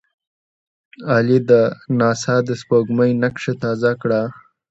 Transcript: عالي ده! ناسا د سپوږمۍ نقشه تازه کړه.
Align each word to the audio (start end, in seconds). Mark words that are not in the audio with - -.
عالي 1.09 1.39
ده! 1.49 1.61
ناسا 1.99 2.35
د 2.47 2.49
سپوږمۍ 2.61 3.11
نقشه 3.23 3.53
تازه 3.61 3.91
کړه. 4.01 4.21